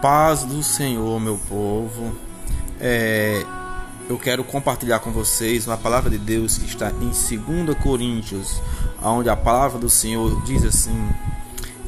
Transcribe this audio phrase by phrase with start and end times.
[0.00, 2.14] paz do Senhor, meu povo.
[2.80, 3.44] É,
[4.08, 8.60] eu quero compartilhar com vocês uma palavra de Deus que está em 2 Coríntios,
[9.02, 11.08] onde a palavra do Senhor diz assim: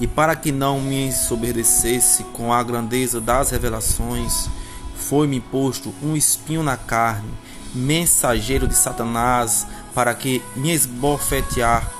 [0.00, 4.48] E para que não me ensobrecesse com a grandeza das revelações,
[4.94, 7.30] foi-me posto um espinho na carne,
[7.74, 11.90] mensageiro de Satanás, para que me esbofetear,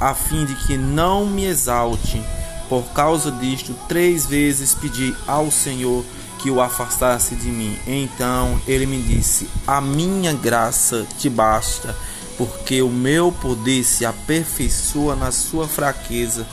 [0.00, 2.22] a fim de que não me exalte
[2.70, 6.04] por causa disto, três vezes pedi ao Senhor
[6.38, 7.76] que o afastasse de mim.
[7.84, 11.96] Então ele me disse: A minha graça te basta,
[12.38, 16.46] porque o meu poder se aperfeiçoa na sua fraqueza.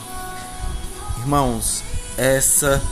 [1.20, 1.84] Irmãos,
[2.16, 2.82] essa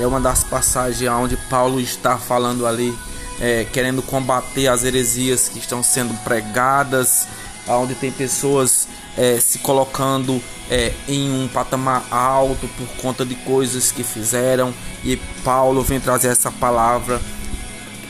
[0.00, 2.98] é uma das passagens onde Paulo está falando ali,
[3.38, 7.28] é, querendo combater as heresias que estão sendo pregadas,
[7.68, 13.92] onde tem pessoas é, se colocando é, em um patamar alto por conta de coisas
[13.92, 14.72] que fizeram
[15.04, 17.20] e Paulo vem trazer essa palavra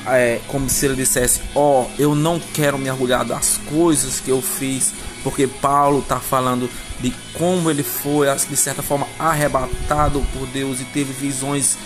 [0.06, 4.30] é, como se ele dissesse: Ó, oh, eu não quero me orgulhar das coisas que
[4.30, 6.68] eu fiz, porque Paulo está falando
[7.00, 11.76] de como ele foi, de certa forma, arrebatado por Deus e teve visões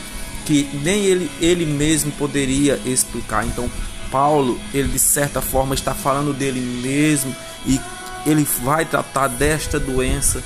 [0.45, 3.45] que nem ele, ele mesmo poderia explicar.
[3.45, 3.71] Então,
[4.11, 7.35] Paulo, ele de certa forma está falando dele mesmo
[7.67, 7.81] e
[8.27, 10.43] ele vai tratar desta doença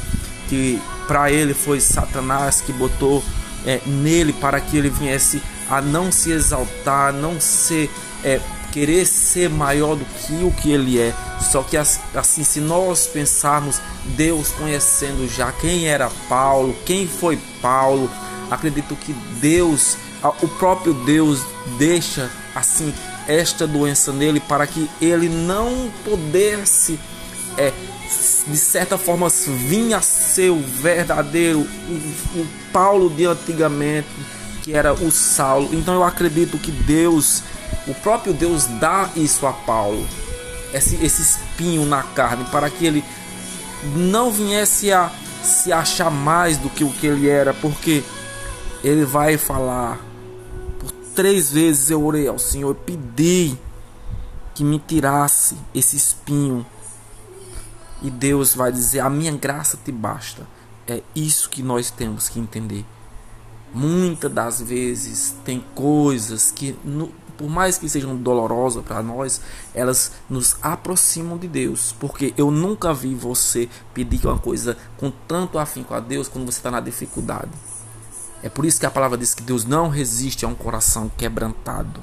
[0.48, 3.24] que para ele foi Satanás que botou
[3.64, 7.90] é, nele para que ele viesse a não se exaltar, não ser
[8.24, 11.14] é, querer ser maior do que o que ele é.
[11.40, 13.80] Só que assim, se nós pensarmos
[14.16, 18.10] Deus conhecendo já quem era Paulo, quem foi Paulo,
[18.50, 19.96] acredito que Deus,
[20.42, 21.44] o próprio Deus
[21.78, 22.92] deixa assim
[23.26, 26.98] esta doença nele para que ele não pudesse
[27.60, 27.72] é,
[28.46, 34.08] de certa forma vinha a ser o verdadeiro o, o Paulo de antigamente,
[34.62, 35.68] que era o Saulo.
[35.72, 37.42] Então eu acredito que Deus,
[37.86, 40.06] o próprio Deus dá isso a Paulo,
[40.72, 43.04] esse, esse espinho na carne, para que ele
[43.94, 45.10] não viesse a
[45.42, 48.02] se achar mais do que o que ele era, porque
[48.82, 49.98] ele vai falar
[50.78, 53.54] por três vezes eu orei ao Senhor, pedi
[54.54, 56.64] que me tirasse esse espinho
[58.02, 60.46] e Deus vai dizer: A minha graça te basta.
[60.86, 62.84] É isso que nós temos que entender.
[63.72, 66.76] Muitas das vezes tem coisas que,
[67.36, 69.40] por mais que sejam dolorosas para nós,
[69.72, 71.94] elas nos aproximam de Deus.
[72.00, 76.58] Porque eu nunca vi você pedir uma coisa com tanto afinco a Deus quando você
[76.58, 77.50] está na dificuldade.
[78.42, 82.02] É por isso que a palavra diz que Deus não resiste a um coração quebrantado.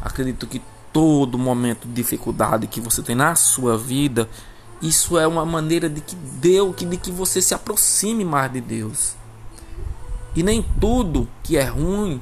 [0.00, 0.62] Acredito que
[0.92, 4.28] todo momento de dificuldade que você tem na sua vida,
[4.84, 9.14] isso é uma maneira de que Deus, de que você se aproxime mais de Deus.
[10.36, 12.20] E nem tudo que é ruim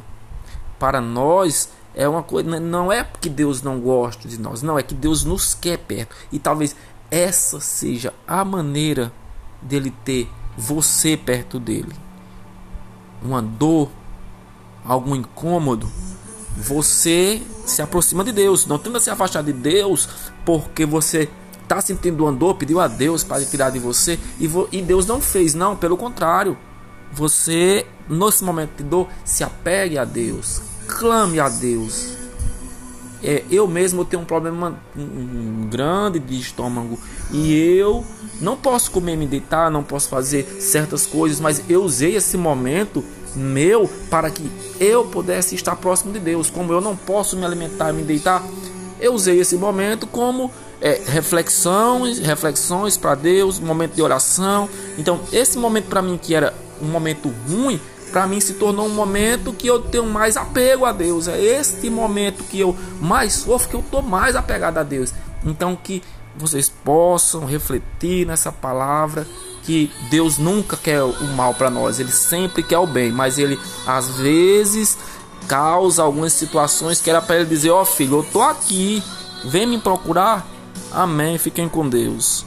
[0.78, 4.82] para nós é uma coisa, não é porque Deus não gosta de nós, não é
[4.82, 6.14] que Deus nos quer perto.
[6.30, 6.76] E talvez
[7.10, 9.12] essa seja a maneira
[9.60, 11.92] dele ter você perto dele.
[13.20, 13.90] Uma dor,
[14.84, 15.90] algum incômodo,
[16.56, 18.66] você se aproxima de Deus.
[18.66, 20.08] Não tenta se afastar de Deus
[20.44, 21.28] porque você
[21.62, 25.20] está sentindo uma dor, pediu a Deus para tirar de você e, e Deus não
[25.20, 26.56] fez, não, pelo contrário.
[27.12, 32.16] Você, nesse momento de dor, se apegue a Deus, clame a Deus.
[33.24, 36.98] É, eu mesmo tenho um problema um, grande de estômago
[37.30, 38.04] e eu
[38.40, 43.04] não posso comer, me deitar, não posso fazer certas coisas, mas eu usei esse momento
[43.36, 46.50] meu para que eu pudesse estar próximo de Deus.
[46.50, 48.44] Como eu não posso me alimentar, me deitar,
[49.00, 50.50] eu usei esse momento como
[50.82, 54.68] é, reflexões, reflexões para Deus, momento de oração.
[54.98, 58.94] Então, esse momento para mim que era um momento ruim, para mim se tornou um
[58.94, 61.28] momento que eu tenho mais apego a Deus.
[61.28, 65.14] É este momento que eu mais sofro, que eu estou mais apegado a Deus.
[65.44, 66.02] Então, que
[66.36, 69.26] vocês possam refletir nessa palavra
[69.62, 73.56] que Deus nunca quer o mal para nós, ele sempre quer o bem, mas ele
[73.86, 74.98] às vezes
[75.46, 79.00] causa algumas situações que era para ele dizer: Ó oh, filho, eu tô aqui,
[79.44, 80.51] vem me procurar.
[80.92, 81.38] Amém.
[81.38, 82.44] Fiquem com Deus.